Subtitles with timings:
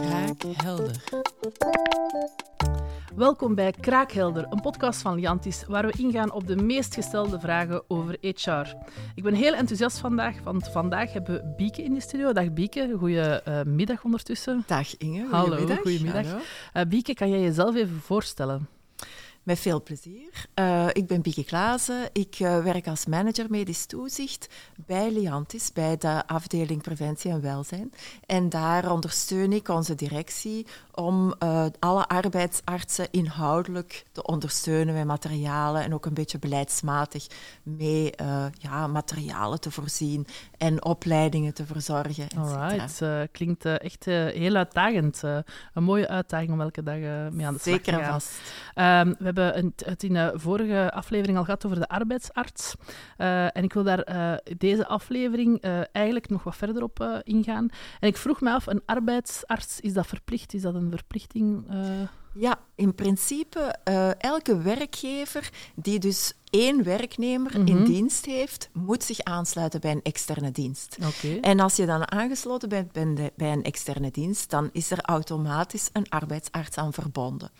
[0.00, 1.02] Kraakhelder.
[3.16, 7.82] Welkom bij Kraakhelder, een podcast van Liantis, waar we ingaan op de meest gestelde vragen
[7.88, 8.74] over HR.
[9.14, 12.32] Ik ben heel enthousiast vandaag, want vandaag hebben we Bieke in de studio.
[12.32, 14.62] Dag Bieke, goedemiddag ondertussen.
[14.66, 15.78] Dag Inge, Hallo, goedemiddag.
[15.82, 16.26] goedemiddag.
[16.26, 16.40] Hallo.
[16.76, 18.68] Uh, Bieke, kan jij jezelf even voorstellen?
[19.42, 20.46] Met veel plezier.
[20.54, 22.08] Uh, ik ben Bieke Klaassen.
[22.12, 24.48] Ik uh, werk als manager medisch toezicht
[24.86, 27.92] bij Liantis, bij de afdeling preventie en welzijn.
[28.26, 35.82] En daar ondersteun ik onze directie om uh, alle arbeidsartsen inhoudelijk te ondersteunen met materialen
[35.82, 37.26] en ook een beetje beleidsmatig
[37.62, 38.12] mee
[38.58, 40.26] ja, materialen te voorzien
[40.58, 42.28] en opleidingen te verzorgen.
[42.36, 45.22] Alright, klinkt echt heel uitdagend.
[45.22, 45.44] een
[45.84, 46.96] mooie uitdaging om elke dag
[47.30, 48.12] mee aan de slag Zeker te gaan.
[48.12, 48.30] vast.
[48.74, 52.74] Um, we hebben het in de vorige aflevering al gehad over de arbeidsarts.
[53.18, 57.68] Uh, en ik wil daar uh, deze aflevering uh, eigenlijk nog wat verder op ingaan.
[58.00, 60.54] En ik vroeg me af, een arbeidsarts, is dat verplicht?
[60.54, 61.66] Is dat een verplichting?
[62.34, 63.60] Ja, in principe
[64.18, 67.66] elke werkgever die dus één werknemer Mhm.
[67.68, 70.96] in dienst heeft, moet zich aansluiten bij een externe dienst.
[71.06, 71.38] Oké.
[71.40, 72.92] En als je dan aangesloten bent
[73.36, 77.50] bij een externe dienst, dan is er automatisch een arbeidsarts aan verbonden.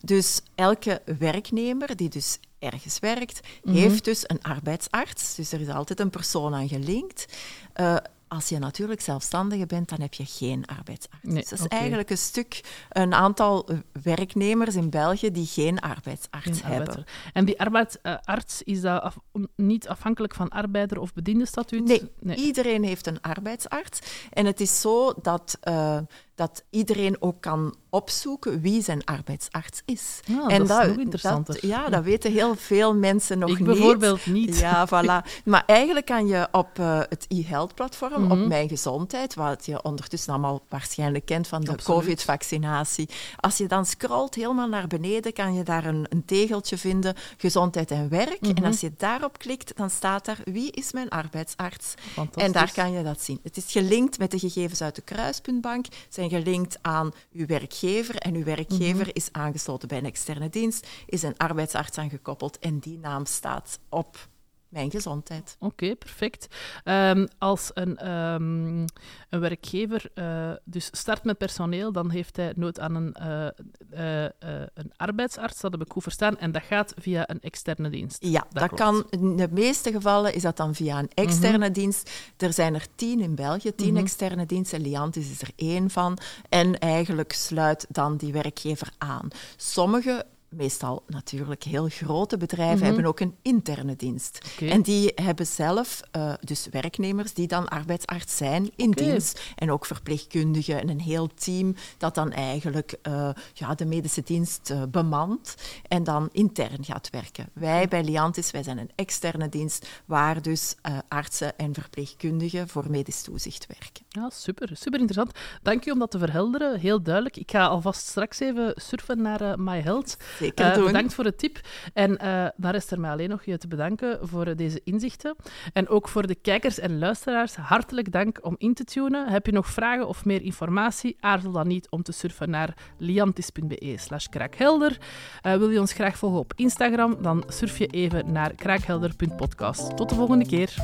[0.00, 3.74] Dus elke werknemer die dus ergens werkt, Mhm.
[3.76, 5.34] heeft dus een arbeidsarts.
[5.34, 7.26] Dus er is altijd een persoon aan gelinkt.
[7.72, 7.96] Eh,
[8.28, 11.18] als je natuurlijk zelfstandige bent, dan heb je geen arbeidsarts.
[11.22, 15.80] Nee, dus dat is eigenlijk een stuk, een aantal eh, werknemers in België die geen
[15.80, 16.78] arbeidsarts Geen hebben.
[16.88, 17.06] arbeider.
[17.32, 19.18] En die arbeidsarts, is dat af-
[19.56, 21.84] niet afhankelijk van arbeider- of bediendenstatuut?
[22.20, 23.98] Nee, iedereen heeft een arbeidsarts.
[24.30, 25.98] En het is zo dat, eh,
[26.38, 30.20] dat iedereen ook kan opzoeken wie zijn arbeidsarts is.
[30.30, 31.54] Ah, en dat is nog interessanter.
[31.54, 33.66] dat- ja, dat weten heel veel mensen nog ik niet.
[33.66, 34.58] bijvoorbeeld niet.
[34.58, 35.42] Ja, voilà.
[35.44, 38.30] Maar eigenlijk kan je op eh, het e-health-platform, Mhm.
[38.42, 41.74] op Mijn Gezondheid, wat je ondertussen allemaal waarschijnlijk kent van de.
[41.84, 47.14] COVID-vaccinatie, als je dan scrolt helemaal naar beneden, kan je daar een, een tegeltje vinden,
[47.36, 48.40] gezondheid en werk.
[48.40, 48.56] Mhm.
[48.56, 51.94] En als je daarop klikt, dan staat daar, wie is mijn arbeidsarts?
[52.34, 53.40] En daar kan je dat zien.
[53.42, 58.34] Het is gelinkt met de gegevens uit de kruispuntbank, zijn gelinkt aan uw werkgever en
[58.34, 59.10] uw werkgever Mhm.
[59.12, 64.28] is aangesloten bij een externe dienst, is een arbeidsarts aangekoppeld en die naam staat op
[64.68, 65.56] mijn gezondheid.
[65.58, 66.46] Oké, perfect.
[66.84, 68.86] Ehm, als een, ehm,
[69.28, 74.30] een werkgever eh, dus start met personeel, dan heeft hij nood aan een, eh, eh,
[74.74, 78.24] een arbeidsarts, dat heb ik goed verstaan, en dat gaat via een externe dienst.
[78.24, 79.06] Ja, dat, kan.
[79.10, 82.10] In de meeste gevallen is dat dan via een externe dienst.
[82.36, 84.02] Er zijn er tien in België, tien Mhm.
[84.02, 84.80] externe diensten.
[84.80, 86.18] Liantis is er één van.
[86.48, 89.28] En eigenlijk sluit dan die werkgever aan.
[89.56, 92.84] Sommige, meestal natuurlijk heel grote bedrijven, Mhm.
[92.86, 94.38] hebben ook een interne dienst.
[94.60, 99.40] En die hebben zelf eh, dus werknemers die dan arbeidsarts zijn in dienst.
[99.56, 104.70] En ook verpleegkundigen en een heel team dat dan eigenlijk eh, ja, de medische dienst
[104.70, 105.54] eh, bemant
[105.88, 107.48] en dan intern gaat werken.
[107.52, 110.74] Wij bij Liantis, wij zijn een externe dienst waar dus
[111.08, 114.04] artsen en verpleegkundigen voor medisch toezicht werken.
[114.18, 115.38] Ja, super, super interessant.
[115.62, 117.36] Dank u om dat te verhelderen, heel duidelijk.
[117.36, 120.16] Ik ga alvast straks even surfen naar eh, My Health.
[120.38, 121.60] Zeker Eh, bedankt voor de tip.
[121.92, 125.36] En eh daar is er mij alleen nog je te bedanken voor deze inzichten.
[125.72, 129.28] En ook voor de kijkers en luisteraars, hartelijk dank om in te tunen.
[129.28, 131.16] Heb je nog vragen of meer informatie?
[131.20, 134.98] Aarzel dan niet om te surfen naar liantis.be slash kraakhelder.
[135.42, 137.16] Eh, wil je ons graag volgen op Instagram?
[137.22, 139.96] Dan surf je even naar kraakhelder.podcast.
[139.96, 140.74] Tot de volgende keer.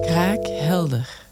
[0.00, 1.31] Kraakhelder.